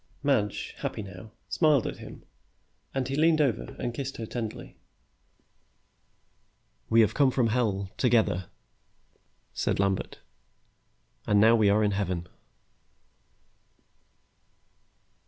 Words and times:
Madge, 0.23 0.73
happy 0.79 1.03
now, 1.03 1.29
smiled 1.47 1.85
at 1.85 1.99
him 1.99 2.23
and 2.91 3.07
he 3.07 3.15
leaned 3.15 3.39
over 3.39 3.75
and 3.77 3.93
kissed 3.93 4.17
her 4.17 4.25
tenderly. 4.25 4.75
"We 6.89 7.01
have 7.01 7.13
come 7.13 7.29
from 7.29 7.49
Hell, 7.49 7.91
together," 7.97 8.47
said 9.53 9.79
Lambert, 9.79 10.17
"and 11.27 11.39
now 11.39 11.55
we 11.55 11.69
are 11.69 11.83
in 11.83 11.91
Heaven!" 11.91 12.25